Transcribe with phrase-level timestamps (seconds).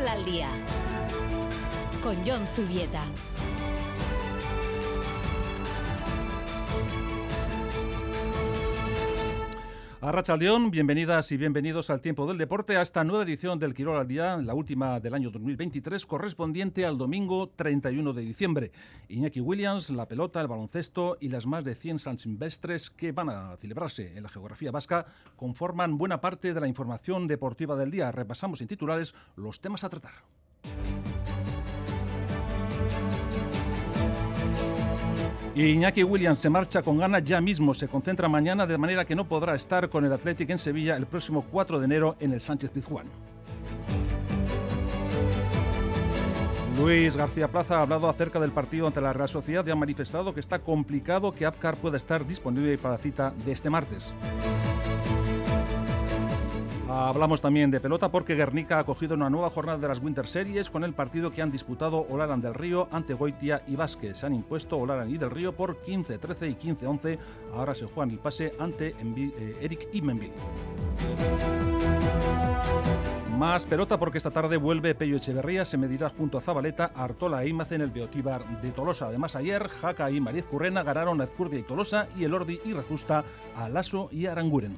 [0.00, 0.48] Quirol al día
[2.02, 3.04] con John Zubieta.
[10.02, 13.98] Arracha León, bienvenidas y bienvenidos al Tiempo del Deporte, a esta nueva edición del Quirol
[13.98, 18.72] al Día, la última del año 2023, correspondiente al domingo 31 de diciembre.
[19.10, 23.28] Iñaki Williams, la pelota, el baloncesto y las más de 100 San Silvestres que van
[23.28, 25.04] a celebrarse en la geografía vasca
[25.36, 28.10] conforman buena parte de la información deportiva del día.
[28.10, 30.14] Repasamos en titulares los temas a tratar.
[35.54, 39.26] Iñaki Williams se marcha con ganas ya mismo, se concentra mañana de manera que no
[39.26, 42.70] podrá estar con el Athletic en Sevilla el próximo 4 de enero en el Sánchez
[42.70, 43.06] Pizjuán.
[46.78, 50.32] Luis García Plaza ha hablado acerca del partido ante la Real Sociedad y ha manifestado
[50.32, 54.14] que está complicado que Apcar pueda estar disponible para cita de este martes.
[56.92, 60.70] Hablamos también de pelota porque Guernica ha acogido una nueva jornada de las Winter Series
[60.70, 64.18] con el partido que han disputado Olaran del Río ante Goitia y Vázquez.
[64.18, 67.18] Se han impuesto Olaran y del Río por 15-13 y 15-11.
[67.54, 70.32] Ahora se juegan el pase ante eh, Eric Imenville.
[73.38, 77.48] Más pelota porque esta tarde vuelve Pello Echeverría, se medirá junto a Zabaleta, Artola e
[77.48, 79.06] Imaz en el Beotíbar de Tolosa.
[79.06, 82.72] Además ayer, Jaca y Mariz Currena ganaron a Ezcurdia y Tolosa y el Ordi y
[82.72, 83.24] Rezusta
[83.56, 84.76] a Lasso y Aranguren.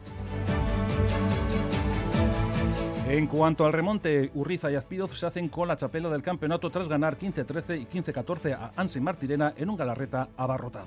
[3.12, 6.88] En cuanto al remonte, Urriza y Azpiroz se hacen con la chapela del campeonato tras
[6.88, 10.86] ganar 15-13 y 15-14 a Ansi Martirena en un Galarreta abarrotado.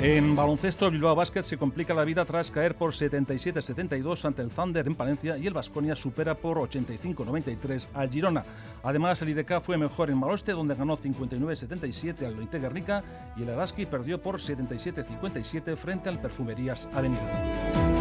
[0.00, 4.86] En baloncesto, Bilbao Basket se complica la vida tras caer por 77-72 ante el Thunder
[4.86, 8.44] en Palencia y el Vasconia supera por 85-93 al Girona.
[8.84, 13.02] Además, el IDK fue mejor en Maloste, donde ganó 59-77 al Loite Guernica
[13.36, 17.93] y el Araski perdió por 77-57 frente al Perfumerías Avenida.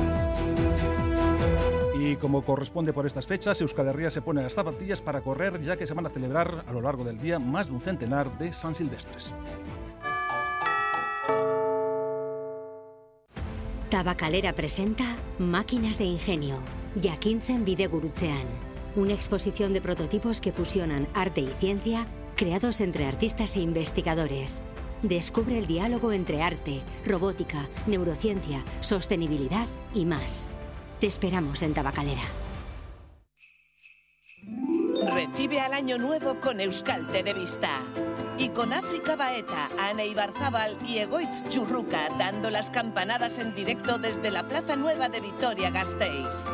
[2.14, 5.78] Y como corresponde por estas fechas, Euskal Herria se pone las zapatillas para correr, ya
[5.78, 8.54] que se van a celebrar a lo largo del día más de un centenar de
[8.54, 9.34] San Silvestres.
[13.90, 16.60] Tabacalera presenta Máquinas de Ingenio,
[17.02, 18.46] Jakintzen Bidegurutzean,
[18.96, 24.62] una exposición de prototipos que fusionan arte y ciencia, creados entre artistas e investigadores.
[25.02, 29.66] Descubre el diálogo entre arte, robótica, neurociencia, sostenibilidad
[29.96, 30.48] y más.
[31.04, 32.22] Te esperamos en Tabacalera.
[35.14, 37.82] Recibe al año nuevo con Euskal Televista.
[38.38, 44.32] Y con África Baeta, Ana Ibarzábal y Egoitz Churruca dando las campanadas en directo desde
[44.32, 46.46] la Plaza Nueva de Vitoria-Gasteiz.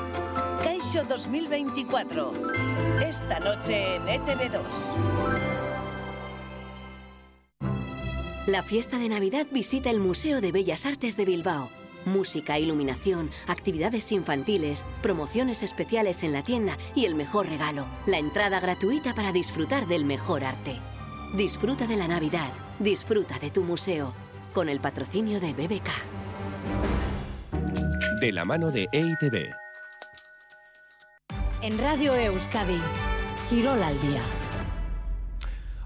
[0.63, 2.33] Caixo 2024.
[3.05, 4.89] Esta noche en ETV2.
[8.47, 11.69] La fiesta de Navidad visita el Museo de Bellas Artes de Bilbao
[12.09, 18.59] música, iluminación, actividades infantiles, promociones especiales en la tienda y el mejor regalo, la entrada
[18.59, 20.79] gratuita para disfrutar del mejor arte.
[21.35, 24.13] Disfruta de la Navidad, disfruta de tu museo,
[24.53, 25.89] con el patrocinio de BBK.
[28.19, 29.53] De la mano de EITB.
[31.61, 32.79] En Radio Euskadi,
[33.49, 34.21] Girol al día.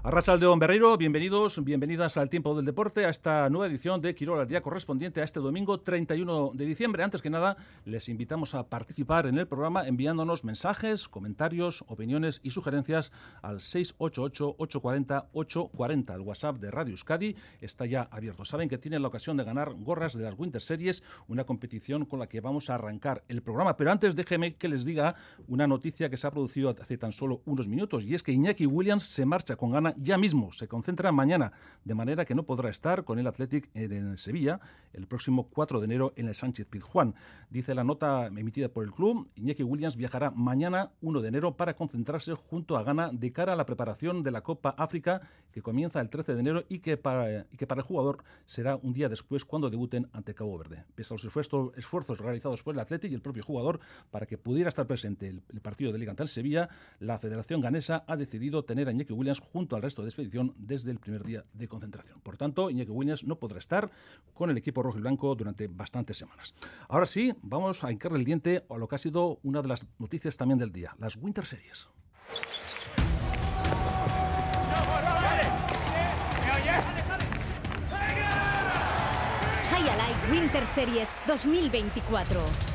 [0.06, 4.46] Arrachaldeón Berreiro, bienvenidos, bienvenidas al Tiempo del Deporte, a esta nueva edición de Quirol al
[4.46, 7.02] Día correspondiente a este domingo 31 de diciembre.
[7.02, 7.56] Antes que nada,
[7.86, 16.14] les invitamos a participar en el programa enviándonos mensajes, comentarios, opiniones y sugerencias al 688-840-840.
[16.14, 18.44] El WhatsApp de Radio Euskadi está ya abierto.
[18.44, 22.18] Saben que tienen la ocasión de ganar gorras de las Winter Series, una competición con
[22.18, 23.78] la que vamos a arrancar el programa.
[23.78, 25.14] Pero antes déjeme que les diga
[25.48, 28.66] una noticia que se ha producido hace tan solo unos minutos y es que Iñaki
[28.66, 30.52] Williams se marcha con gana ya mismo.
[30.52, 31.52] Se concentra mañana,
[31.84, 34.60] de manera que no podrá estar con el Athletic en Sevilla
[34.94, 37.14] el próximo 4 de enero en el Sánchez Pizjuán.
[37.50, 41.74] Dice la nota emitida por el club, Iñaki Williams viajará mañana 1 de enero para
[41.74, 45.22] concentrarse junto a Ghana de cara a la preparación de la Copa África
[45.52, 48.92] que comienza el 13 de enero y que para, que para el jugador será un
[48.92, 50.84] día después cuando debuten ante Cabo Verde.
[50.94, 53.80] Pese a los esfuerzos, realizados por el Athletic y el propio jugador
[54.10, 56.68] para que pudiera estar presente el, partido de Liga Sevilla,
[57.00, 60.90] la Federación Ganesa ha decidido tener a Iñaki Williams junto al resto de expedición desde
[60.90, 62.20] el primer día de concentración.
[62.22, 63.90] Por tanto, Iñaki Williams no podrá estar
[64.32, 66.54] con el equipo rojo y blanco durante bastantes semanas.
[66.88, 69.86] Ahora sí, vamos a hincarle el diente a lo que ha sido una de las
[69.98, 71.88] noticias también del día, las Winter Series.
[80.30, 82.73] Winter Series 2024.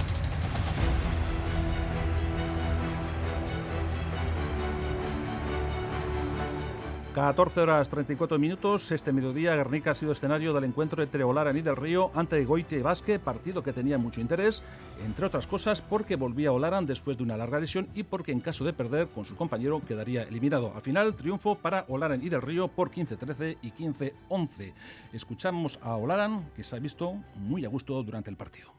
[7.13, 8.91] 14 horas 34 minutos.
[8.91, 12.77] Este mediodía, Guernica ha sido escenario del encuentro entre Olaran y del Río ante Goite
[12.77, 14.61] y Basque, partido que tenía mucho interés,
[15.03, 18.63] entre otras cosas porque volvía Olaran después de una larga lesión y porque en caso
[18.63, 20.71] de perder con su compañero quedaría eliminado.
[20.75, 24.73] Al final, triunfo para Olaran y del Río por 15-13 y 15-11.
[25.11, 28.69] Escuchamos a Olaran, que se ha visto muy a gusto durante el partido.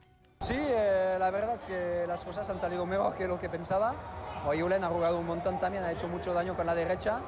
[0.42, 3.94] Sí, eh, la verdad es que las cosas han salido mejor que lo que pensaba.
[4.44, 7.20] Hoy Ulen ha jugado un montón también, ha hecho mucho daño con la derecha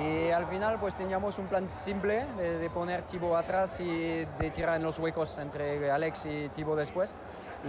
[0.00, 4.76] y al final pues teníamos un plan simple de, poner Tibo atrás y de tirar
[4.76, 7.14] en los huecos entre Alex y Tibo después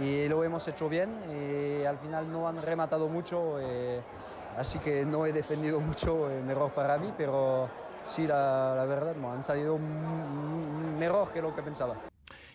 [0.00, 4.00] y lo hemos hecho bien y al final no han rematado mucho, eh,
[4.56, 7.68] así que no he defendido mucho, eh, mejor para mí, pero
[8.04, 9.78] sí, la, la verdad, han salido
[10.98, 11.94] mejor que lo que pensaba.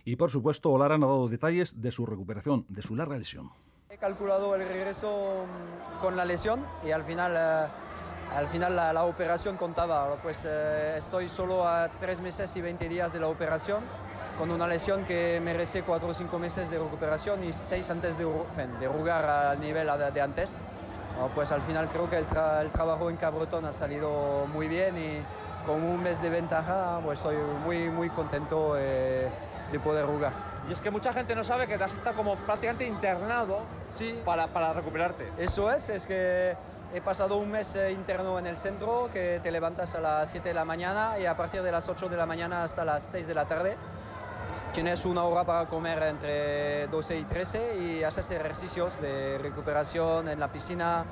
[0.06, 3.52] Y por supuesto, Olaran ha dado detalles de su recuperación, de su larga lesión.
[3.90, 7.72] He calculado el regreso mm, con la lesión y al final, eh,
[8.36, 10.18] al final la, operación contaba.
[10.22, 13.82] Pues eh, estoy solo a tres meses y 20 días de la operación
[14.38, 18.26] con una lesión que merece cuatro o cinco meses de recuperación y seis antes de,
[18.26, 20.60] de jugar al nivel de, antes.
[21.36, 25.84] Pues al final creo que el, trabajo en Cabretón ha salido muy bien y con
[25.84, 28.74] un mes de ventaja pues estoy muy, muy contento.
[28.76, 29.30] Eh,
[29.74, 30.32] de poder jugar.
[30.70, 33.60] Y es que mucha gente no sabe que te has estado como prácticamente internado
[33.92, 34.22] sí.
[34.24, 35.30] para, para recuperarte.
[35.38, 36.56] Eso es, es que
[36.94, 40.48] he pasado un mes eh, interno en el centro, que te levantas a las 7
[40.48, 43.28] de la mañana y a partir de las 8 de la mañana hasta las 6
[43.28, 43.76] de la tarde
[44.72, 50.40] tienes una hora para comer entre 12 y 13 y haces ejercicios de recuperación en
[50.40, 51.06] la piscina,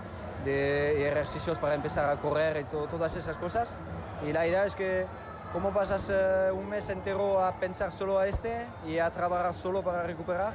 [0.45, 3.79] de ejercicios para empezar a correr y todas esas cosas.
[4.27, 5.07] Y la idea es que
[5.53, 9.83] ¿Cómo pasas eh, un mes entero a pensar solo a este y a trabajar solo
[9.83, 10.53] para recuperar?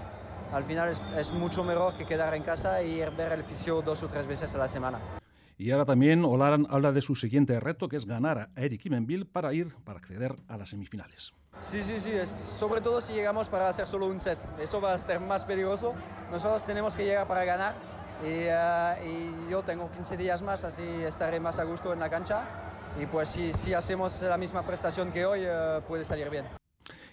[0.54, 4.02] Al final es, mucho mejor que quedar en casa y ir ver el fisio dos
[4.02, 4.98] o tres veces a la semana.
[5.58, 9.26] Y ahora también Olaran habla de su siguiente reto, que es ganar a Eric Imenville
[9.26, 11.34] para ir, para acceder a las semifinales.
[11.60, 12.12] Sí, sí, sí,
[12.58, 14.38] sobre todo si llegamos para hacer solo un set.
[14.58, 15.92] Eso va a ser más peligroso.
[16.30, 17.74] Nosotros tenemos que llegar para ganar
[18.22, 22.08] y, eh, y yo tengo 15 días más, así estaré más a gusto en la
[22.08, 22.44] cancha
[23.00, 26.46] y pues si, si hacemos la misma prestación que hoy eh, puede salir bien.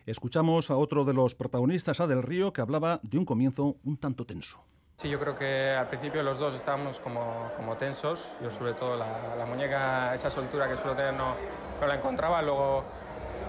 [0.06, 3.98] Escuchamos a otro de los protagonistas, a Del Río, que hablaba de un comienzo un
[3.98, 4.62] tanto tenso.
[4.98, 8.28] Sí, yo creo que al principio los dos estábamos como, como tensos.
[8.42, 11.36] Yo sobre todo la, la, muñeca, esa soltura que suelo tener no,
[11.80, 12.42] no, la encontraba.
[12.42, 12.84] Luego,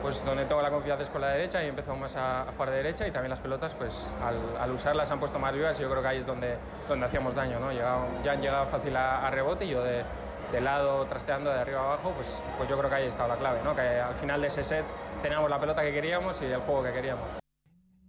[0.02, 2.76] pues donde tengo la confianza es con la derecha y empezamos a, a jugar de
[2.76, 5.90] derecha y también las pelotas, pues al, al, usarlas han puesto más vivas y yo
[5.90, 6.56] creo que ahí es donde,
[6.88, 7.58] donde hacíamos daño.
[7.60, 7.72] ¿no?
[7.72, 10.04] Llegado, ya han llegado fácil a, a rebote y yo de,
[10.52, 13.60] de lado, trasteando de arriba abajo, pues, pues yo creo que ahí está la clave,
[13.64, 13.74] ¿no?
[13.74, 14.84] que al final de ese set
[15.22, 17.24] teníamos la pelota que queríamos y el juego que queríamos.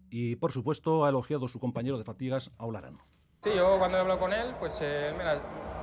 [0.10, 2.98] Y por supuesto ha elogiado su compañero de fatigas, Aularan.
[3.44, 5.40] Sí, yo cuando he hablado con él, pues, eh, mira,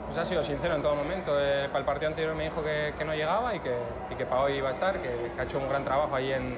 [0.07, 1.33] pues ha sido sincero en todo momento.
[1.39, 3.77] Eh, para el partido anterior me dijo que, no llegaba y que,
[4.11, 5.09] y que, para hoy iba a estar, que,
[5.39, 6.57] ha hecho un gran trabajo ahí en,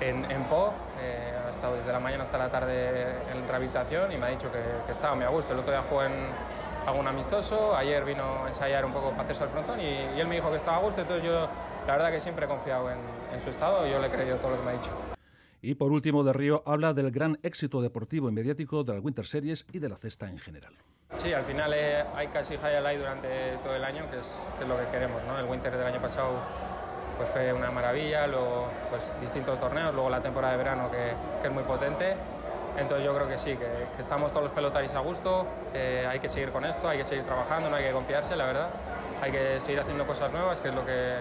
[0.00, 0.72] en, Po.
[1.00, 2.88] Eh, ha estado desde la mañana hasta la tarde
[3.32, 5.52] en rehabilitación y me ha dicho que, estaba muy a gusto.
[5.52, 6.12] El otro día jugó en,
[6.86, 10.36] algún amistoso, ayer vino a ensayar un poco para hacerse al frontón y, él me
[10.36, 11.48] dijo que estaba a gusto, entonces yo
[11.86, 14.50] la verdad que siempre he confiado en, su estado y yo le he creído todo
[14.50, 14.90] lo que me ha dicho.
[15.62, 19.26] Y por último, De Río habla del gran éxito deportivo y mediático de las Winter
[19.26, 20.74] Series y de la cesta en general.
[21.18, 24.34] Sí, al final eh, hay casi highlight durante todo el año, que es,
[24.66, 25.20] lo que queremos.
[25.38, 26.30] El Winter del año pasado
[27.18, 31.10] pues fue una maravilla, luego pues, distintos torneos, luego la temporada de verano que,
[31.46, 32.16] es muy potente
[32.78, 33.66] entonces yo creo que sí, que,
[33.98, 37.68] estamos todos los pelotaris a gusto, hay que seguir con esto, hay que seguir trabajando,
[37.68, 38.68] no hay que confiarse, la verdad.
[39.20, 41.16] Hay que seguir haciendo cosas nuevas, que es lo que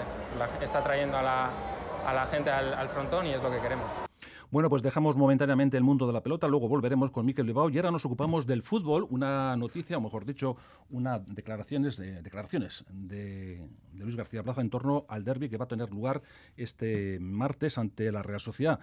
[0.62, 4.09] está trayendo a la, gente al frontón y es lo que queremos.
[4.52, 7.78] Bueno, pues dejamos momentáneamente el mundo de la pelota, luego volveremos con Miquel Bilbao y
[7.78, 10.58] ahora nos ocupamos del fútbol, una noticia, o mejor dicho,
[10.90, 13.62] unas declaraciones, de, declaraciones de,
[13.94, 16.24] de Luis García Plaza en torno al derby que va a tener lugar
[16.58, 18.80] este martes ante la Real Sociedad.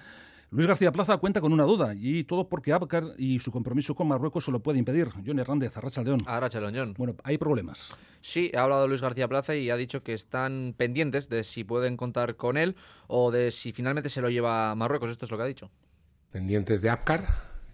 [0.50, 4.06] Luis García Plaza cuenta con una duda y todo porque Abcar y su compromiso con
[4.06, 5.08] Marruecos se lo puede impedir.
[5.26, 6.20] John Hernández, Arracha León.
[6.26, 6.94] Arracha León.
[6.96, 7.94] Bueno, hay problemas.
[8.20, 11.96] Sí, ha hablado Luis García Plaza y ha dicho que están pendientes de si pueden
[11.96, 12.76] contar con él
[13.08, 15.10] o de si finalmente se lo lleva a Marruecos.
[15.10, 15.70] Esto es lo que ha dicho.
[16.30, 17.26] Pendientes de Abcar,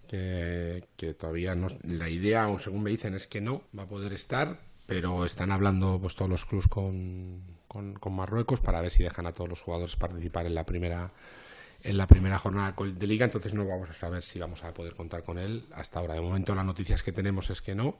[0.07, 1.67] que, que todavía no.
[1.83, 5.51] La idea, o según me dicen, es que no va a poder estar, pero están
[5.51, 9.49] hablando pues, todos los clubes con, con, con Marruecos para ver si dejan a todos
[9.49, 11.11] los jugadores participar en la primera
[11.83, 14.95] en la primera jornada de liga, entonces no vamos a saber si vamos a poder
[14.95, 16.13] contar con él hasta ahora.
[16.13, 17.97] De momento las noticias que tenemos es que no,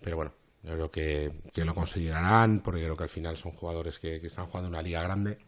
[0.00, 0.32] pero bueno,
[0.62, 4.46] yo creo que, que lo considerarán, porque creo que al final son jugadores que, están
[4.46, 5.38] jugando una liga grande.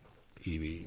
[0.44, 0.84] Y,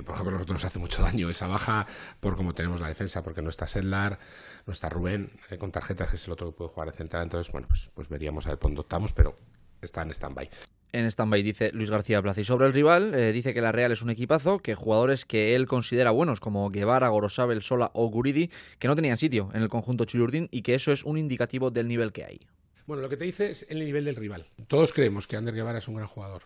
[0.00, 1.86] por ejemplo, a nosotros nos hace mucho daño esa baja
[2.18, 4.18] por cómo tenemos la defensa, porque no está Sedlar,
[4.66, 7.22] no está Rubén eh, con tarjetas, que es el otro que puede jugar de central.
[7.24, 9.38] Entonces, bueno, pues, pues veríamos a ver dónde optamos, pero
[9.80, 10.50] está en stand-by.
[10.94, 12.40] En stand-by, dice Luis García Plaza.
[12.40, 15.54] Y sobre el rival, eh, dice que la Real es un equipazo, que jugadores que
[15.54, 19.68] él considera buenos, como Guevara, Gorosabel, Sola o Guridi, que no tenían sitio en el
[19.68, 22.40] conjunto Chilurdín y que eso es un indicativo del nivel que hay.
[22.86, 24.46] Bueno, lo que te dice es el nivel del rival.
[24.68, 26.42] Todos creemos que Ander Guevara es un gran jugador,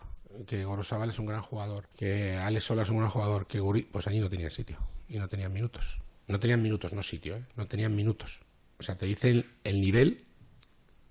[0.47, 3.87] que Gorosabal es un gran jugador, que Alex Sola es un gran jugador, que Guridi...
[3.91, 4.77] Pues allí no tenían sitio
[5.07, 5.99] y no tenían minutos.
[6.27, 7.43] No tenían minutos, no sitio, ¿eh?
[7.55, 8.41] no tenían minutos.
[8.79, 10.23] O sea, te dice el, nivel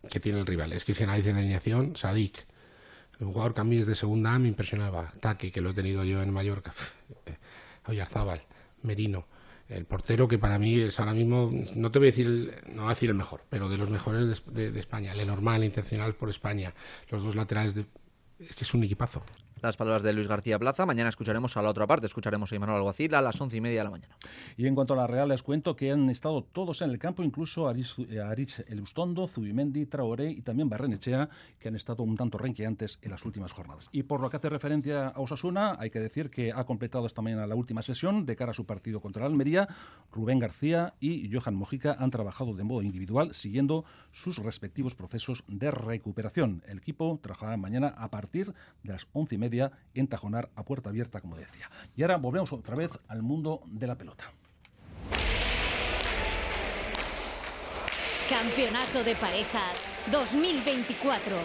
[0.08, 0.72] que tiene el rival.
[0.72, 2.46] Es que si analiza la alineación, Sadik,
[3.20, 5.10] el jugador que a mí es de segunda me impresionaba.
[5.20, 6.72] Taque, que lo he tenido yo en Mallorca.
[7.86, 8.42] Oyarzábal,
[8.82, 9.26] Merino.
[9.68, 12.86] El portero que para mí es ahora mismo, no te voy a decir, no voy
[12.86, 15.12] a decir el mejor, pero de los mejores de, España.
[15.12, 16.72] El normal, intencional por España.
[17.10, 17.84] Los dos laterales de...
[18.38, 19.22] Es que es un equipazo.
[19.60, 20.86] Las palabras de Luis García Plaza.
[20.86, 23.78] Mañana escucharemos a la otra parte, escucharemos a Imanol Alguacil a las once y media
[23.78, 24.14] de la mañana.
[24.56, 27.24] Y en cuanto a la Real, les cuento que han estado todos en el campo,
[27.24, 33.10] incluso Aritz Elustondo, Zubimendi, Traoré y también Barrenechea, que han estado un tanto renqueantes en
[33.10, 33.88] las últimas jornadas.
[33.90, 37.20] Y por lo que hace referencia a Osasuna, hay que decir que ha completado esta
[37.20, 39.66] mañana la última sesión de cara a su partido contra el Almería.
[40.12, 45.72] Rubén García y Johan Mojica han trabajado de modo individual, siguiendo sus respectivos procesos de
[45.72, 46.62] recuperación.
[46.68, 49.47] El equipo trabajará mañana a partir de las once y media
[49.94, 51.70] en Tajonar a puerta abierta, como decía.
[51.96, 54.24] Y ahora volvemos otra vez al mundo de la pelota.
[58.28, 61.36] Campeonato de Parejas 2024.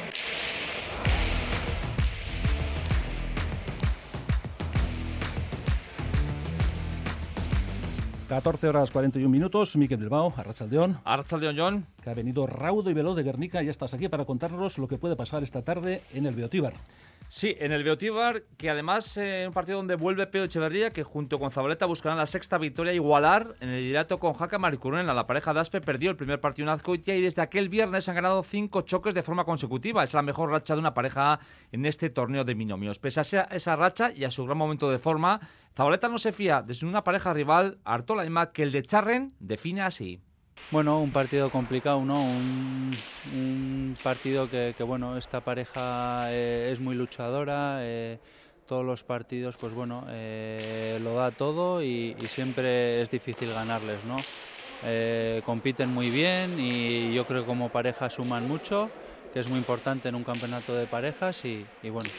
[8.33, 10.98] 14 horas 41 minutos, Miquel Bilbao, Arrachaldeón.
[11.03, 11.86] Arrachaldeón, John.
[12.01, 14.88] Que ha venido raudo y veloz de Guernica y ya estás aquí para contarnos lo
[14.88, 16.74] que puede pasar esta tarde en el Beotíbar.
[17.36, 21.02] Sí, en el Beotíbar, que además en eh, un partido donde vuelve Pedro Echeverría, que
[21.02, 25.16] junto con Zabaleta buscarán la sexta victoria igualar en el liderato con Jaca Maricurena.
[25.16, 28.13] La pareja de Aspe perdió el primer partido en Azcoitia y desde aquel viernes han
[28.13, 30.04] ganado cinco choques de forma consecutiva.
[30.04, 31.40] Es la mejor racha de una pareja
[31.72, 33.00] en este torneo de binomios.
[33.00, 35.40] Pese a esa racha y a su gran momento de forma,
[35.75, 39.82] Zabaleta no se fía de una pareja rival, Artola y que el de Charren define
[39.82, 40.22] así.
[40.69, 42.24] Bueno, un partido complicado, ¿no?
[42.25, 43.03] Un,
[44.01, 47.77] partido que, bueno, esta pareja eh, es muy luchadora.
[47.81, 48.19] Eh,
[48.65, 54.25] todos los partidos, pues bueno, eh, lo da todo y, siempre es difícil ganarles, ¿no?
[55.43, 58.91] compiten muy bien y yo creo que como pareja suman mucho,
[59.31, 62.12] que es muy importante en un campeonato de parejas y, y bueno,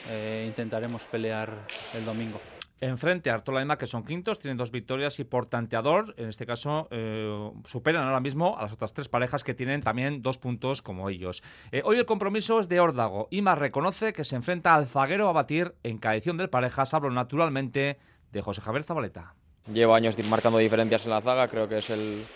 [0.46, 2.53] intentaremos pelear el domingo.
[2.81, 6.45] Enfrente a Artola Ema, que son quintos, tienen dos victorias y por tanteador, en este
[6.45, 10.83] caso, eh, superan ahora mismo a las otras tres parejas que tienen también dos puntos
[10.83, 11.43] como ellos.
[11.73, 13.28] Eh, hoy el compromiso es de Órdago.
[13.31, 16.93] Ima reconoce que se enfrenta al zaguero a batir en cada edición del parejas.
[16.95, 17.99] Hablo naturalmente
[18.33, 19.35] de José Javier Zabaleta.
[19.73, 22.26] Llevo años marcando diferencias en la zaga, creo que es el,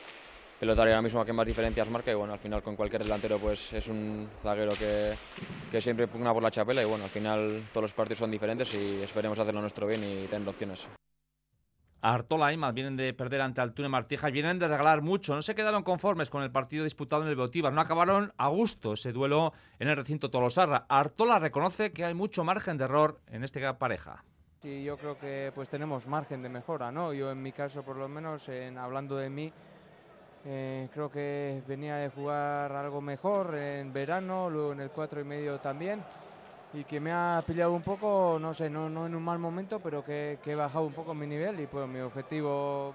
[0.58, 3.72] pelotario ahora mismo que más diferencias marca y bueno, al final con cualquier delantero pues
[3.72, 5.16] es un zaguero que,
[5.70, 8.74] que siempre pugna por la chapela y bueno, al final todos los partidos son diferentes
[8.74, 10.88] y esperemos hacerlo nuestro bien y tener opciones.
[12.00, 15.34] Artola y Imaz vienen de perder ante Altune Martija y vienen de regalar mucho.
[15.34, 17.72] No se quedaron conformes con el partido disputado en el Beotíbar.
[17.72, 20.86] No acabaron a gusto ese duelo en el recinto Tolosarra.
[20.88, 24.22] Artola reconoce que hay mucho margen de error en este pareja.
[24.62, 27.12] Sí, yo creo que pues tenemos margen de mejora, ¿no?
[27.12, 29.52] Yo en mi caso, por lo menos, en, hablando de mí,
[30.50, 35.24] eh, creo que venía de jugar algo mejor en verano, luego en el 4 y
[35.24, 36.02] medio también.
[36.72, 39.78] Y que me ha pillado un poco, no sé, no, no en un mal momento,
[39.78, 42.94] pero que, he bajado un poco mi nivel y pues mi objetivo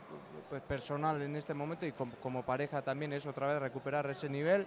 [0.50, 4.66] pues, personal en este momento y como, pareja también es otra vez recuperar ese nivel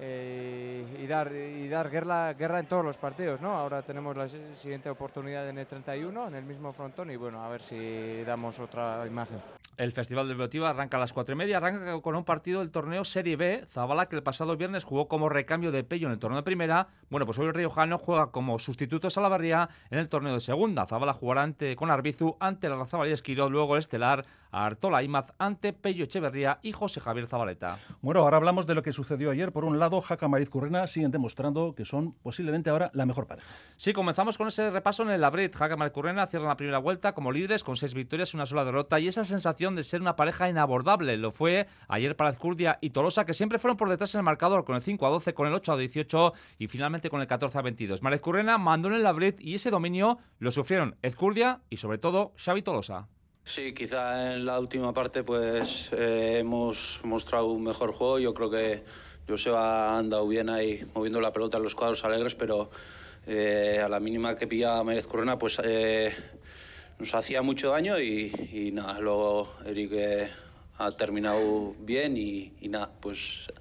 [0.00, 3.40] eh, y dar, y dar guerra, guerra en todos los partidos.
[3.40, 3.56] ¿no?
[3.56, 7.48] Ahora tenemos la siguiente oportunidad en el 31, en el mismo frontón y bueno, a
[7.48, 9.40] ver si damos otra imagen.
[9.76, 12.70] El Festival del Beotiva arranca a las cuatro y media, arranca con un partido del
[12.70, 13.64] torneo Serie B.
[13.68, 16.88] Zabala, que el pasado viernes jugó como recambio de Pello en el torneo de primera.
[17.08, 20.86] Bueno, pues hoy el Riojano juega como sustituto a Salavarría en el torneo de segunda.
[20.86, 25.32] Zabala jugará ante, con Arbizu ante la Razabal y Esquiro, luego el Estelar Artola Imaz
[25.38, 27.78] ante Pello Echeverría y José Javier Zabaleta.
[28.02, 29.50] Bueno, ahora hablamos de lo que sucedió ayer.
[29.50, 33.48] Por un lado, Jaca Mariz Currena siguen demostrando que son posiblemente ahora la mejor pareja.
[33.76, 35.56] Sí, comenzamos con ese repaso en el Labrit.
[35.56, 38.64] Jaca Mariz Currena cierra la primera vuelta como líderes con seis victorias y una sola
[38.64, 41.16] derrota y esa sensación de ser una pareja inabordable.
[41.16, 44.64] Lo fue ayer para Ezcurdia y Tolosa, que siempre fueron por detrás en el marcador
[44.64, 47.58] con el 5 a 12, con el 8 a 18 y finalmente con el 14
[47.58, 48.02] a 22.
[48.02, 52.32] Marez Currena mandó en el Labrit y ese dominio lo sufrieron Ezcurdia y sobre todo
[52.36, 53.08] Xavi Tolosa.
[53.44, 58.18] Sí, quizá en la última parte pues eh, hemos mostrado un mejor juego.
[58.18, 58.84] Yo creo que
[59.28, 62.70] Joseba ha andado bien ahí moviendo la pelota en los cuadros alegres, pero
[63.26, 66.14] eh, a la mínima que pillaba Mérez Corona pues eh,
[66.98, 70.30] nos hacía mucho daño y, nada, luego Eric
[70.78, 73.52] ha terminado bien y, y nada, pues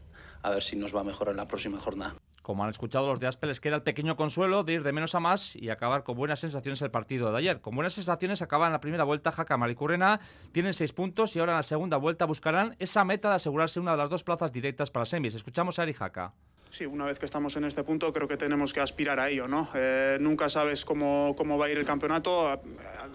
[0.43, 2.15] a ver si nos va mejor en la próxima jornada.
[2.41, 5.13] Como han escuchado los de Aspe, les queda el pequeño consuelo de ir de menos
[5.13, 7.61] a más y acabar con buenas sensaciones el partido de ayer.
[7.61, 10.19] Con buenas sensaciones acaban la primera vuelta Jaca Maricurrena,
[10.51, 13.91] tienen seis puntos y ahora en la segunda vuelta buscarán esa meta de asegurarse una
[13.91, 15.35] de las dos plazas directas para semis.
[15.35, 16.33] Escuchamos a Ari Jaca.
[16.71, 19.47] Sí, una vez que estamos en este punto creo que tenemos que aspirar a ello,
[19.47, 19.69] ¿no?
[19.75, 22.49] Eh, nunca sabes cómo, cómo va a ir el campeonato.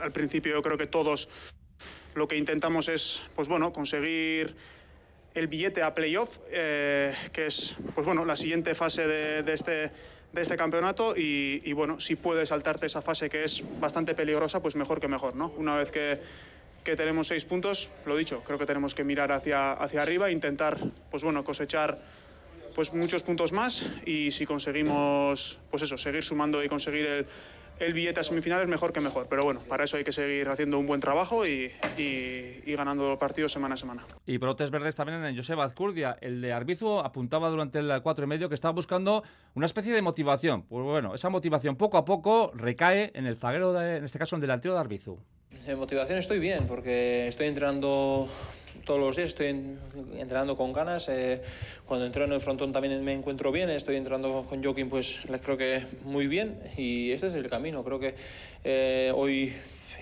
[0.00, 1.28] Al principio yo creo que todos
[2.14, 4.56] lo que intentamos es, pues bueno, conseguir
[5.36, 9.92] el billete a playoff, eh, que es, pues bueno, la siguiente fase de, este
[10.32, 14.76] de este campeonato y, bueno, si puedes saltarte esa fase que es bastante peligrosa, pues
[14.76, 15.52] mejor que mejor, ¿no?
[15.56, 16.20] Una vez que,
[16.84, 20.78] que tenemos seis puntos, lo dicho, creo que tenemos que mirar hacia, hacia arriba intentar,
[21.10, 21.98] pues bueno, cosechar
[22.74, 27.26] pues muchos puntos más y si conseguimos pues eso, seguir sumando y conseguir el,
[27.78, 29.26] el billete a semifinales mejor que mejor.
[29.28, 33.08] Pero bueno, para eso hay que seguir haciendo un buen trabajo y, y, y ganando
[33.08, 34.04] los partidos semana a semana.
[34.26, 36.16] Y brotes verdes también en Joseba Azcurdia.
[36.20, 39.22] El de Arbizu apuntaba durante el cuatro y medio que estaba buscando
[39.54, 40.62] una especie de motivación.
[40.62, 44.36] Pues bueno, esa motivación poco a poco recae en el zaguero, de, en este caso
[44.36, 45.18] el delantero de Arbizu.
[45.66, 48.28] En motivación estoy bien porque estoy entrenando
[48.86, 49.48] todos los días estoy
[50.16, 51.08] entrenando con ganas.
[51.08, 51.42] Eh,
[51.84, 53.68] cuando entro en el frontón también me encuentro bien.
[53.68, 56.60] Estoy entrenando con Joaquín, pues creo que muy bien.
[56.76, 57.82] Y este es el camino.
[57.84, 58.14] Creo que
[58.64, 59.52] eh, hoy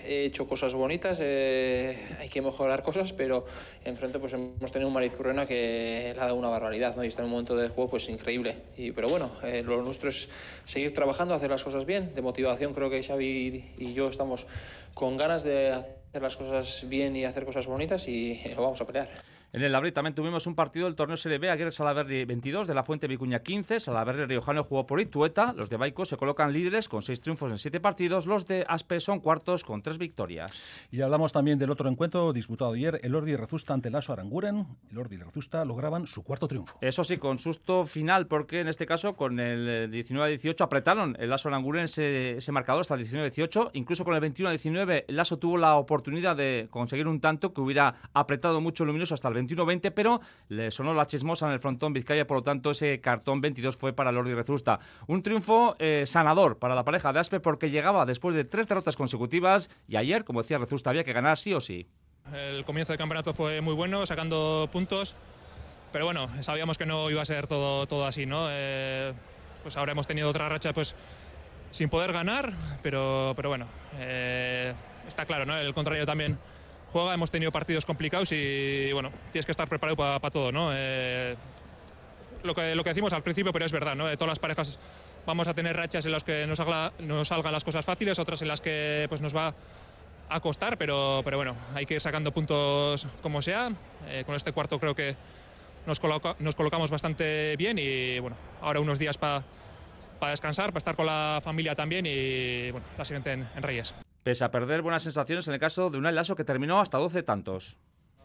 [0.07, 3.47] he hecho cosas bonitas, eh, hay que mejorar cosas, pero
[3.83, 7.03] enfrente pues hemos tenido un Marizcurrena que le ha dado una barbaridad, ¿no?
[7.03, 8.55] Y está en un momento de juego pues increíble.
[8.77, 10.29] Y, pero bueno, eh, lo nuestro es
[10.65, 12.13] seguir trabajando, hacer las cosas bien.
[12.13, 14.45] De motivación creo que Xavi y yo estamos
[14.93, 18.85] con ganas de hacer las cosas bien y hacer cosas bonitas y lo vamos a
[18.85, 19.09] pelear.
[19.55, 22.73] En el Abril también tuvimos un partido del torneo Serie B, Aguirre Salaberry 22, de
[22.73, 26.89] la Fuente Vicuña 15, Salaberry Riojano jugó por Itueta, los de Baico se colocan líderes
[26.89, 30.81] con seis triunfos en siete partidos, los de Aspe son cuartos con tres victorias.
[30.91, 34.67] Y hablamos también del otro encuentro disputado ayer, el Ordi Rezusta ante el Aso Aranguren,
[34.91, 36.77] el Ordi y Rezusta lograban su cuarto triunfo.
[36.81, 41.47] Eso sí, con susto final, porque en este caso con el 19-18 apretaron el Aso
[41.47, 45.77] Aranguren ese, ese marcador hasta el 19-18, incluso con el 21-19 el Aso tuvo la
[45.77, 50.71] oportunidad de conseguir un tanto que hubiera apretado mucho luminoso hasta el 21-20, pero le
[50.71, 54.11] sonó la chismosa en el frontón Vizcaya, por lo tanto ese cartón 22 fue para
[54.11, 54.79] Lordi Rezusta.
[55.07, 58.95] Un triunfo eh, sanador para la pareja de Aspe porque llegaba después de tres derrotas
[58.95, 61.87] consecutivas y ayer, como decía Rezusta, había que ganar sí o sí.
[62.33, 65.15] El comienzo del campeonato fue muy bueno, sacando puntos,
[65.91, 68.47] pero bueno, sabíamos que no iba a ser todo, todo así, ¿no?
[68.49, 69.13] Eh,
[69.61, 70.95] pues ahora hemos tenido otra racha pues
[71.71, 74.73] sin poder ganar, pero, pero bueno, eh,
[75.07, 75.57] está claro, ¿no?
[75.57, 76.37] El contrario también
[76.95, 80.69] juega, hemos tenido partidos complicados y bueno, tienes que estar preparado para pa todo, ¿no?
[80.73, 81.35] Eh,
[82.43, 84.07] lo, que, lo que decimos al principio, pero es verdad, ¿no?
[84.07, 84.79] De todas las parejas
[85.25, 88.41] vamos a tener rachas en las que nos, salga, nos salgan las cosas fáciles, otras
[88.43, 89.53] en las que pues nos va
[90.29, 93.73] a costar, pero, pero bueno, hay que ir sacando puntos como sea.
[94.07, 95.17] Eh, con este cuarto creo que
[95.85, 99.43] nos, coloca, nos colocamos bastante bien y bueno, ahora unos días para
[100.17, 103.93] pa descansar, para estar con la familia también y bueno, la siguiente en, en Reyes
[104.25, 107.21] pese a perder buenas sensaciones en el caso de Unai Lasso que terminó hasta 12
[107.21, 107.77] tantos.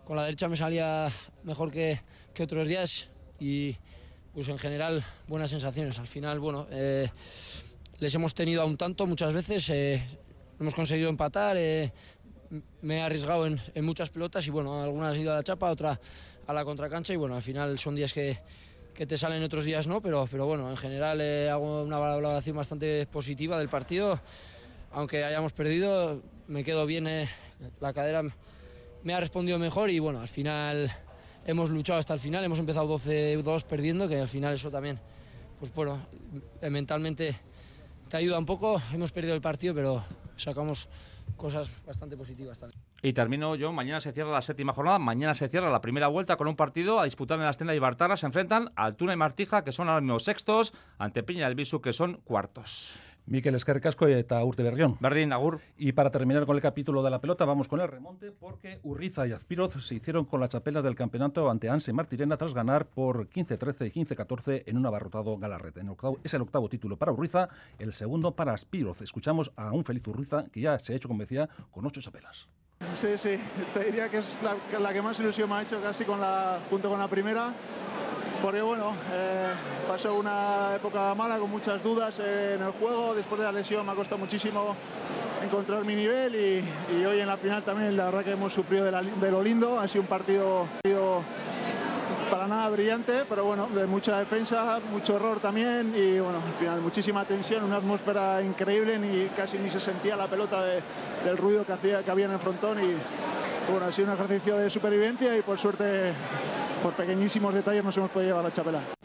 [0.07, 1.13] Con la derecha me salía
[1.45, 2.01] mejor que,
[2.33, 3.77] que otros días y
[4.33, 5.99] pues en general buenas sensaciones.
[5.99, 7.07] Al final, bueno, eh,
[7.99, 10.03] les hemos tenido a un tanto muchas veces, eh,
[10.59, 11.93] hemos conseguido empatar, eh,
[12.81, 15.71] me he arriesgado en, en, muchas pelotas y bueno, algunas han ido a la chapa,
[15.71, 16.01] otra
[16.47, 18.39] a la contracancha y bueno, al final son días que,
[18.95, 23.07] que te salen otros días no, pero, pero bueno, en general hago una valoración bastante
[23.07, 24.19] positiva del partido
[24.91, 27.29] aunque hayamos perdido, me quedo bien, eh,
[27.81, 28.23] la cadera
[29.03, 30.91] me ha respondido mejor y bueno, al final
[31.47, 34.99] hemos luchado hasta el final, hemos empezado 12-2 perdiendo, que al final eso también,
[35.59, 35.99] pues bueno,
[36.63, 37.37] mentalmente
[38.09, 40.05] te ayuda un poco, hemos perdido el partido, pero
[40.37, 40.89] sacamos
[41.37, 42.83] cosas bastante positivas también.
[43.03, 46.37] Y termino yo, mañana se cierra la séptima jornada, mañana se cierra la primera vuelta
[46.37, 49.65] con un partido a disputar en la Estela y Bartara, se enfrentan Altuna y Martija,
[49.65, 53.01] que son ahora mismo sextos, ante Piña del Bisu, que son cuartos.
[53.31, 54.97] Mikel Escarcasco eta Urte Berrión.
[54.99, 55.61] Berdín, Agur.
[55.79, 59.25] Y para terminar con el capítulo de la pelota, vamos con el remonte porque Urriza
[59.29, 63.29] y Azpiroz se hicieron con la chapela del campeonato ante Anse Martirena tras ganar por
[63.29, 65.79] 15-13 y 15-14 en un abarrotado Galarrete.
[65.79, 69.01] En el octavo, es el octavo título para Urriza, el segundo para Azpiroz.
[69.01, 72.49] Escuchamos a un feliz Urriza que ya se ha hecho, como decía, con ocho chapelas.
[72.95, 73.39] Sí, sí,
[73.73, 76.59] te diría que es la, la que más ilusión me ha hecho casi con la,
[76.69, 77.55] junto con la primera
[78.43, 79.53] porque bueno, eh,
[79.87, 83.93] pasó una época mala con muchas dudas en el juego, después de la lesión me
[83.93, 84.75] ha costado muchísimo
[85.43, 89.31] encontrar mi nivel y, hoy en la final también la verdad que hemos sufrido de,
[89.31, 90.67] lo lindo, ha sido un partido,
[92.31, 96.81] para nada brillante, pero bueno, de mucha defensa, mucho error también y bueno, al final
[96.81, 100.81] muchísima tensión, una atmósfera increíble, ni casi ni se sentía la pelota de,
[101.25, 102.95] del ruido que, hacía, que había en el frontón y
[103.71, 106.13] bueno, ha sido un ejercicio de supervivencia y por suerte
[106.83, 109.00] por pequeñísimos detalles nos hemos podido llevar la chapela.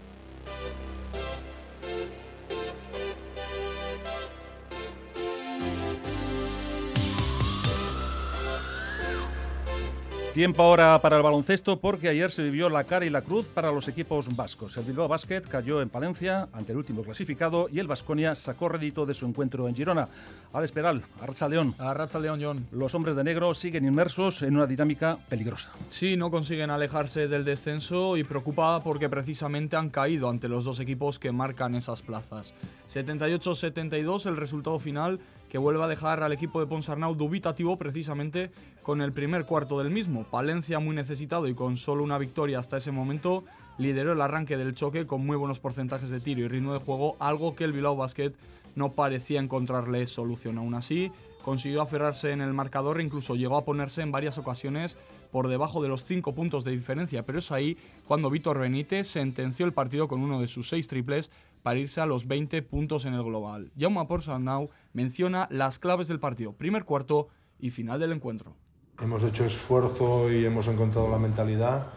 [10.35, 13.71] Tiempo ahora para el baloncesto porque ayer se vivió la cara y la cruz para
[13.71, 14.75] los equipos vascos.
[14.75, 19.05] El Bilbao Basket cayó en Palencia ante el último clasificado y el Vasconia sacó rédito
[19.05, 20.09] de su encuentro en Girona.
[20.51, 21.73] Alex Peral, Arracha León.
[21.79, 22.67] Arracha León, John.
[22.73, 25.71] Los hombres de negro siguen inmersos en una dinámica peligrosa.
[25.87, 30.81] Sí, no consiguen alejarse del descenso y preocupa porque precisamente han caído ante los dos
[30.81, 32.53] equipos que marcan esas plazas.
[32.89, 38.49] 78-72 el resultado final que vuelve a dejar al equipo de Ponsarnau dubitativo precisamente
[38.84, 40.23] con el primer cuarto del mismo.
[40.23, 43.43] Palencia muy necesitado y con solo una victoria hasta ese momento
[43.77, 47.15] lideró el arranque del choque con muy buenos porcentajes de tiro y ritmo de juego,
[47.19, 48.34] algo que el Bilbao Basket
[48.75, 50.58] no parecía encontrarle solución.
[50.58, 51.12] Aún así,
[51.43, 54.97] consiguió aferrarse en el marcador e incluso llegó a ponerse en varias ocasiones
[55.31, 57.77] por debajo de los 5 puntos de diferencia, pero es ahí
[58.08, 61.31] cuando Víctor Benítez sentenció el partido con uno de sus 6 triples
[61.65, 63.71] para irse a los 20 puntos en el global.
[63.75, 68.54] Jaume Porsandau menciona las claves del partido, primer cuarto y final del encuentro.
[69.01, 71.88] Hemos hecho esfuerzo y hemos encontrado la mentalidad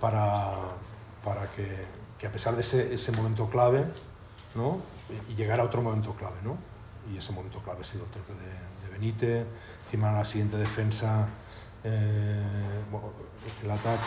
[0.00, 0.52] para,
[1.24, 1.66] para que,
[2.16, 3.84] que a pesar de ese, ese momento clave,
[4.54, 4.78] ¿no?
[5.28, 6.56] y llegar a otro momento clave, ¿no?
[7.12, 9.44] Y ese momento clave ha sido el triple de, de Benítez,
[9.86, 11.26] encima la siguiente defensa,
[11.82, 12.40] eh,
[12.92, 13.08] bueno,
[13.60, 14.00] el ataque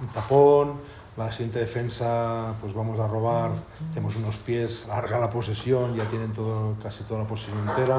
[0.00, 0.80] un tapón,
[1.16, 3.50] la siguiente defensa, pues vamos a robar,
[3.92, 7.96] tenemos unos pies, larga la posesión, ya tienen todo, casi toda la posesión entera.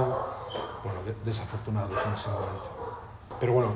[0.84, 2.98] Bueno, de, desafortunados en ese momento.
[3.40, 3.74] Pero bueno,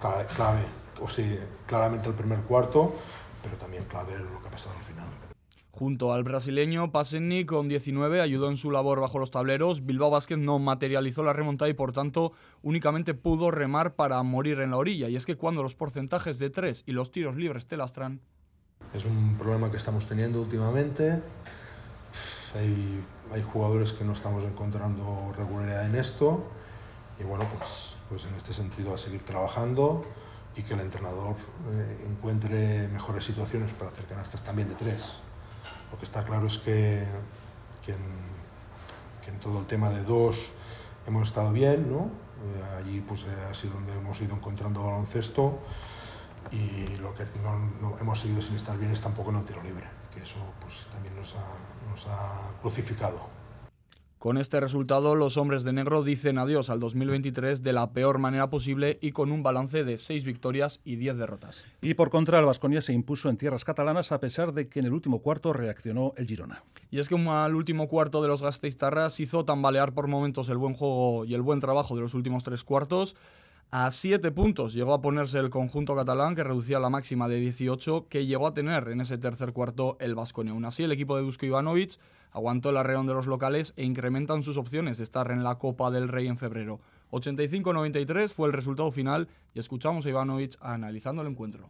[0.00, 0.64] clave, clave,
[1.02, 2.94] o sí, claramente el primer cuarto,
[3.42, 5.06] pero también clave lo que ha pasado al final.
[5.78, 9.86] Junto al brasileño, Pasenni con 19 ayudó en su labor bajo los tableros.
[9.86, 14.72] Bilbao Basket no materializó la remontada y por tanto únicamente pudo remar para morir en
[14.72, 15.08] la orilla.
[15.08, 18.20] Y es que cuando los porcentajes de tres y los tiros libres te lastran.
[18.92, 21.22] Es un problema que estamos teniendo últimamente.
[22.56, 23.00] Hay,
[23.32, 26.42] hay jugadores que no estamos encontrando regularidad en esto.
[27.20, 30.04] Y bueno, pues, pues en este sentido a seguir trabajando
[30.56, 31.36] y que el entrenador
[31.70, 35.20] eh, encuentre mejores situaciones para hacer canastas también de tres.
[35.90, 37.04] Lo que está claro es que,
[37.84, 38.28] que, en,
[39.40, 40.50] todo el tema de dos
[41.06, 42.10] hemos estado bien, ¿no?
[42.42, 45.60] Eh, allí pues eh, ha sido donde hemos ido encontrando baloncesto
[46.50, 49.86] y lo que no, hemos seguido sin estar bien es tampoco en el tiro libre,
[50.12, 53.37] que eso pues también nos ha crucificado.
[54.18, 58.50] Con este resultado, los hombres de negro dicen adiós al 2023 de la peor manera
[58.50, 61.66] posible y con un balance de 6 victorias y 10 derrotas.
[61.80, 64.86] Y por contra, el Vasconia se impuso en tierras catalanas a pesar de que en
[64.86, 66.64] el último cuarto reaccionó el Girona.
[66.90, 70.74] Y es que al último cuarto de los Gasteiztarras hizo tambalear por momentos el buen
[70.74, 73.14] juego y el buen trabajo de los últimos tres cuartos.
[73.70, 78.06] A 7 puntos llegó a ponerse el conjunto catalán, que reducía la máxima de 18
[78.08, 80.52] que llegó a tener en ese tercer cuarto el Vasconia.
[80.52, 81.98] Aún así, el equipo de Dusko Ivanovic
[82.32, 85.90] aguantó el arreón de los locales e incrementan sus opciones de estar en la Copa
[85.90, 86.80] del Rey en febrero.
[87.10, 91.68] 85-93 fue el resultado final y escuchamos a Ivanovic analizando el encuentro.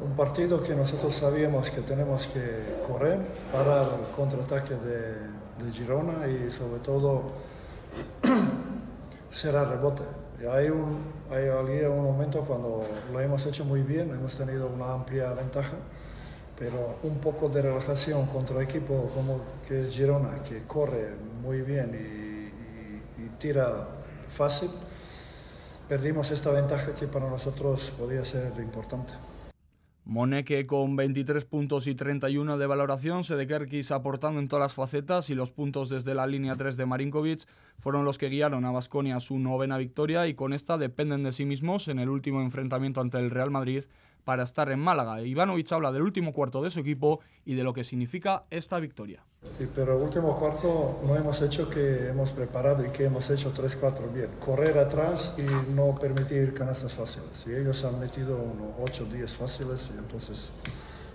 [0.00, 3.20] Un partido que nosotros sabíamos que tenemos que correr,
[3.52, 7.32] parar el contraataque de, Girona y sobre todo
[9.30, 10.25] cerrar rebote.
[10.48, 10.98] Hay un,
[11.30, 11.48] hay
[11.84, 15.76] un momento cuando lo hemos hecho muy bien, hemos tenido una amplia ventaja
[16.58, 21.94] pero un poco de relajación contra equipo como que es Girona, que corre muy bien
[21.94, 22.36] y,
[23.38, 23.86] tira
[24.28, 24.70] fácil,
[25.88, 29.12] perdimos esta ventaja que para nosotros podía ser importante.
[30.08, 35.34] Moneke con 23 puntos y 31 de valoración, Sedekerkis aportando en todas las facetas y
[35.34, 37.40] los puntos desde la línea 3 de Marinkovic
[37.80, 41.32] fueron los que guiaron a Basconia a su novena victoria y con esta dependen de
[41.32, 43.82] sí mismos en el último enfrentamiento ante el Real Madrid
[44.26, 45.22] para estar en Málaga.
[45.22, 49.24] Ivanovic habla del último cuarto de su equipo y de lo que significa esta victoria.
[49.56, 53.54] Sí, pero el último cuarto no hemos hecho que hemos preparado y que hemos hecho
[53.54, 54.30] 3-4 bien.
[54.44, 57.46] Correr atrás y no permitir canastas fáciles.
[57.46, 60.50] Y ellos han metido unos 8 10 fáciles y entonces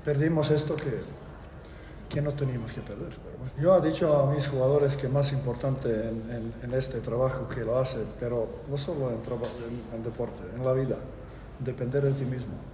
[0.05, 1.01] perdimos esto que,
[2.07, 3.09] que no teníamos que perder.
[3.09, 3.51] Pero bueno.
[3.61, 7.65] Yo he dicho a mis jugadores que más importante en, en, en este trabajo que
[7.65, 10.97] lo hacen, pero no solo en, en, en deporte, en la vida,
[11.59, 12.70] depender de ti mismo.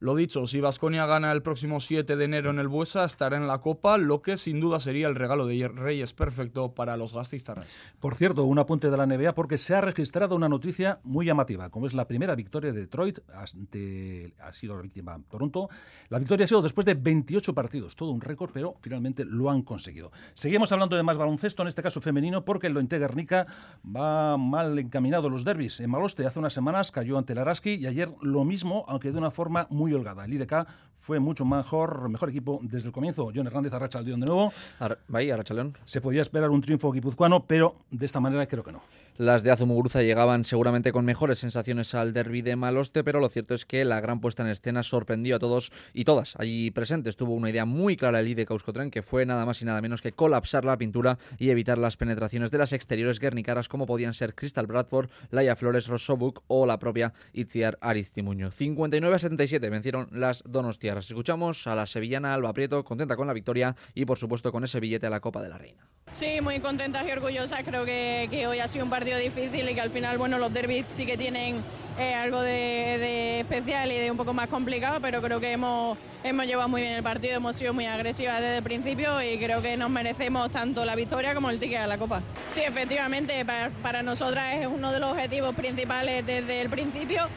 [0.00, 3.46] Lo dicho, si Vasconia gana el próximo 7 de enero en el Buesa, estará en
[3.46, 7.66] la Copa, lo que sin duda sería el regalo de Reyes perfecto para los gastistarras.
[7.98, 11.68] Por cierto, un apunte de la NBA porque se ha registrado una noticia muy llamativa,
[11.68, 15.68] como es la primera victoria de Detroit ante ha sido la víctima Toronto.
[16.08, 19.60] La victoria ha sido después de 28 partidos, todo un récord, pero finalmente lo han
[19.60, 20.12] conseguido.
[20.32, 23.46] Seguimos hablando de más baloncesto, en este caso femenino, porque el Lointe Guernica
[23.84, 25.78] va mal encaminado los derbis.
[25.80, 29.18] En Maloste hace unas semanas cayó ante el Araski y ayer lo mismo, aunque de
[29.18, 30.24] una forma muy holgada.
[30.24, 33.30] El IDK fue mucho mejor, mejor equipo desde el comienzo.
[33.34, 34.52] John Hernández, Arrachaldeón de nuevo.
[34.78, 35.76] Ar Bai, Arrachaldeón.
[35.84, 38.82] Se podía esperar un triunfo guipuzcoano, pero de esta manera creo que no.
[39.20, 43.52] Las de Azumuguruza llegaban seguramente con mejores sensaciones al derby de Maloste, pero lo cierto
[43.52, 47.18] es que la gran puesta en escena sorprendió a todos y todas allí presentes.
[47.18, 50.00] Tuvo una idea muy clara el líder Euskotren, que fue nada más y nada menos
[50.00, 54.34] que colapsar la pintura y evitar las penetraciones de las exteriores guernicaras como podían ser
[54.34, 58.50] Crystal Bradford, Laia Flores, Rosobuk o la propia Itziar Aristimuño.
[58.50, 61.10] 59 a 77 vencieron las Donostiarras.
[61.10, 64.80] Escuchamos a la sevillana Alba Prieto, contenta con la victoria y por supuesto con ese
[64.80, 65.86] billete a la Copa de la Reina.
[66.10, 67.62] Sí, muy contenta y orgullosa.
[67.62, 70.52] Creo que, que hoy ha sido un partido difícil y que al final, bueno, los
[70.52, 71.62] derbis sí que tienen
[71.98, 72.50] eh, algo de,
[72.98, 76.82] de, especial y de un poco más complicado, pero creo que hemos, hemos llevado muy
[76.82, 80.50] bien el partido, hemos sido muy agresivas desde el principio y creo que nos merecemos
[80.50, 82.22] tanto la victoria como el ticket a la Copa.
[82.50, 87.28] Sí, efectivamente, para, para nosotras es uno de los objetivos principales desde el principio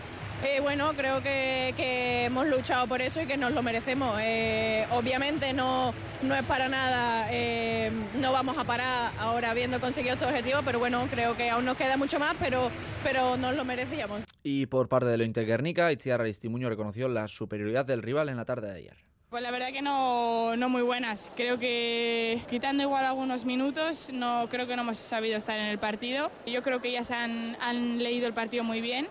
[0.43, 4.19] eh, bueno, creo que, que, hemos luchado por eso y que nos lo merecemos.
[4.21, 10.15] Eh, obviamente no, no es para nada, eh, no vamos a parar ahora habiendo conseguido
[10.15, 12.69] este objetivo, pero bueno, creo que aún nos queda mucho más, pero,
[13.03, 14.25] pero nos lo merecíamos.
[14.43, 18.45] Y por parte de lo Guernica, Itziar Aristimuño reconoció la superioridad del rival en la
[18.45, 18.97] tarde de ayer.
[19.29, 21.31] Pues la verdad que no, no muy buenas.
[21.35, 25.79] Creo que quitando igual algunos minutos, no creo que no hemos sabido estar en el
[25.79, 26.29] partido.
[26.45, 29.07] Yo creo que han, han leído el partido muy bien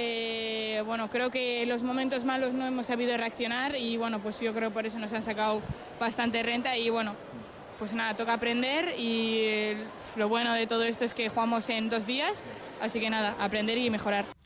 [0.00, 4.54] eh, bueno, creo que los momentos malos no hemos sabido reaccionar y bueno, pues yo
[4.54, 5.60] creo por eso nos han sacado
[5.98, 7.16] bastante renta y bueno,
[7.80, 9.74] pues nada, toca aprender y
[10.14, 12.44] lo bueno de todo esto es que jugamos en dos días,
[12.80, 14.37] así que nada, aprender y mejorar.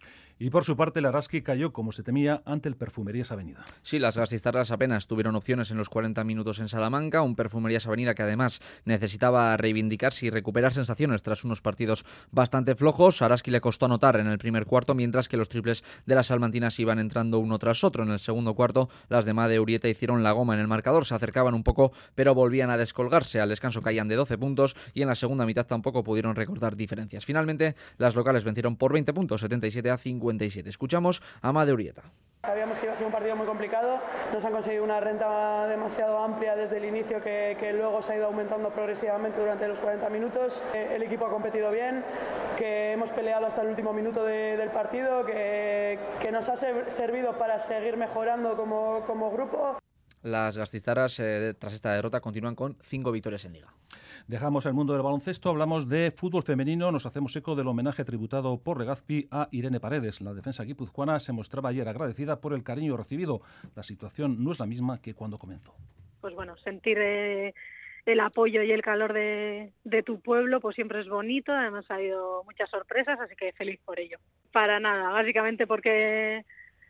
[0.45, 3.65] Y por su parte, la Araski cayó, como se temía, ante el Perfumerías Avenida.
[3.83, 8.17] Sí, las gasistarras apenas tuvieron opciones en los 40 minutos en Salamanca, un Perfumerías Avenida
[8.17, 13.23] que además necesitaba reivindicarse y recuperar sensaciones tras unos partidos bastante flojos.
[13.23, 16.27] A Araski le costó anotar en el primer cuarto, mientras que los triples de las
[16.27, 18.03] salmantinas iban entrando uno tras otro.
[18.03, 21.15] En el segundo cuarto, las de Made Urieta hicieron la goma en el marcador, se
[21.15, 23.41] acercaban un poco, pero volvían a descolgarse.
[23.41, 27.25] Al descanso caían de 12 puntos y en la segunda mitad tampoco pudieron recordar diferencias.
[27.25, 32.03] Finalmente, las locales vencieron por 20 puntos, 77 a 50 Escuchamos a Made Urieta.
[32.45, 34.01] Sabíamos que iba a ser un partido muy complicado,
[34.33, 38.17] nos han conseguido una renta demasiado amplia desde el inicio que, que, luego se ha
[38.17, 40.65] ido aumentando progresivamente durante los 40 minutos.
[40.75, 42.05] Eh, el equipo ha competido bien,
[42.59, 47.39] que hemos peleado hasta el último minuto de, del partido, que, que, nos ha servido
[47.39, 49.79] para seguir mejorando como, como grupo.
[50.23, 53.69] Las gastistaras, eh, tras esta derrota, continúan con cinco victorias en liga.
[54.29, 58.57] Dejamos el mundo del baloncesto, hablamos de fútbol femenino, nos hacemos eco del homenaje tributado
[58.59, 60.21] por Legazpi a Irene Paredes.
[60.21, 63.41] La defensa guipuzcoana se mostraba ayer agradecida por el cariño recibido.
[63.75, 65.75] La situación no es la misma que cuando comenzó.
[66.21, 67.53] Pues bueno, sentir eh,
[68.07, 71.51] el apoyo y el calor de, de, tu pueblo, pues siempre es bonito.
[71.51, 74.19] Además ha habido muchas sorpresas, así que feliz por ello.
[74.53, 76.45] Para nada, básicamente porque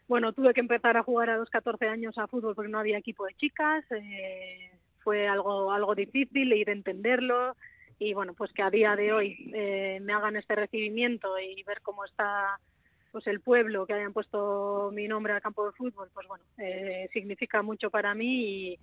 [0.08, 2.98] bueno, tuve que empezar a jugar a los 14 años a fútbol porque no había
[2.98, 3.84] equipo de chicas.
[3.90, 7.56] Eh, fue algo, algo difícil ir a entenderlo
[7.98, 11.80] y bueno, pues que a día de hoy eh, me hagan este recibimiento y ver
[11.82, 12.58] cómo está
[13.12, 17.08] pues el pueblo que hayan puesto mi nombre al campo de fútbol, pues bueno, eh,
[17.12, 18.78] significa mucho para mí y,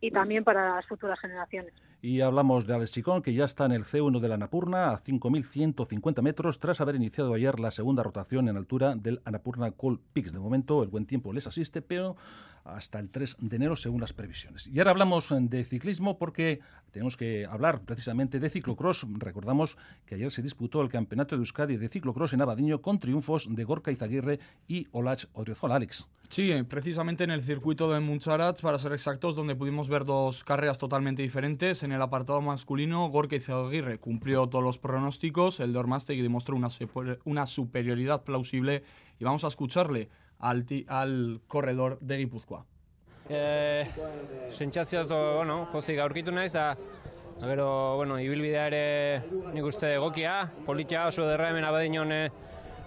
[0.00, 1.74] y también para las futuras generaciones.
[2.00, 5.02] Y hablamos de Alex Chicón, que ya está en el C1 de la Anapurna a
[5.02, 10.32] 5.150 metros tras haber iniciado ayer la segunda rotación en altura del Anapurna Cold Peaks.
[10.32, 12.16] De momento el buen tiempo les asiste, pero
[12.64, 14.66] hasta el 3 de enero según las previsiones.
[14.66, 19.06] Y ahora hablamos de ciclismo porque tenemos que hablar precisamente de ciclocross.
[19.18, 23.48] Recordamos que ayer se disputó el Campeonato de Euskadi de ciclocross en Abadiño con triunfos
[23.50, 25.74] de Gorka Izaguirre y Olach Odriozola.
[25.76, 26.06] Alex.
[26.28, 30.78] Sí, precisamente en el circuito de Muncharat, para ser exactos, donde pudimos ver dos carreras
[30.78, 31.82] totalmente diferentes.
[31.82, 36.68] En el apartado masculino, Gorka Izaguirre cumplió todos los pronósticos, el de Ormastegui demostró una,
[37.24, 38.82] una superioridad plausible
[39.20, 40.08] y vamos a escucharle
[40.44, 42.64] al, al corredor de Guipúzcoa.
[43.28, 43.86] Eh,
[44.50, 46.74] sentsazioz, bueno, pozik aurkitu naiz, da,
[47.40, 48.82] gero, bueno, ibilbidea ere
[49.54, 52.26] nik uste egokia, politia oso derra hemen abadinon eh,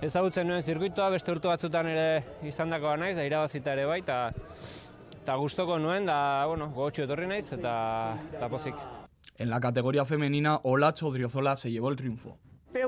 [0.06, 4.20] ezagutzen nuen zirkuitoa, beste urtu batzutan ere izan dakoa naiz, da irabazita ere bai, eta
[5.24, 7.74] eta gustoko nuen, da, bueno, gogotxu etorri naiz, eta,
[8.38, 8.78] eta pozik.
[9.38, 12.38] En la categoría femenina, Olacho Odriozola se llevó el triunfo.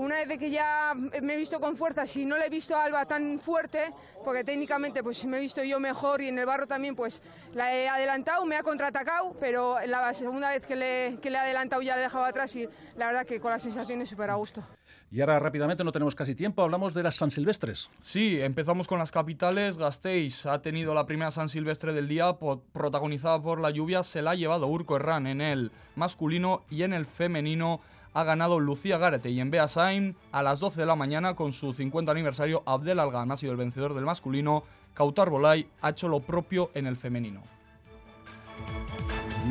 [0.09, 2.85] Una vez que ya me he visto con fuerza, si no le he visto a
[2.85, 3.93] Alba tan fuerte,
[4.25, 7.21] porque técnicamente pues me he visto yo mejor y en el barro también pues
[7.53, 11.41] la he adelantado, me ha contraatacado, pero la segunda vez que le, que le he
[11.41, 12.67] adelantado ya le he dejado atrás y
[12.97, 14.63] la verdad que con las sensaciones súper a gusto.
[15.11, 17.89] Y ahora rápidamente, no tenemos casi tiempo, hablamos de las San Silvestres.
[17.99, 19.77] Sí, empezamos con las capitales.
[19.77, 22.37] Gasteiz ha tenido la primera San Silvestre del día,
[22.73, 24.03] protagonizada por la lluvia.
[24.03, 27.81] Se la ha llevado Urco Herrán en el masculino y en el femenino
[28.13, 31.73] ha ganado Lucía Garete y en Beasain a las 12 de la mañana con su
[31.73, 36.19] 50 aniversario Abdel Algan ha sido el vencedor del masculino Cautar Bolay ha hecho lo
[36.19, 37.41] propio en el femenino.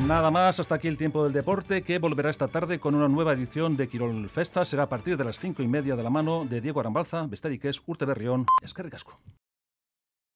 [0.07, 3.33] Nada más, hasta aquí el tiempo del deporte, que volverá esta tarde con una nueva
[3.33, 4.65] edición de Quirol Festa.
[4.65, 7.65] Será a partir de las cinco y media de la mano de Diego Arambalza, Besterik
[7.65, 9.19] es Urte Berrión, Escarricasco.